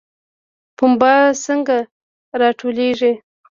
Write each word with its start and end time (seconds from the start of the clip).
پنبه 0.77 1.13
څنګه 1.45 1.77
راټولیږي؟ 2.41 3.13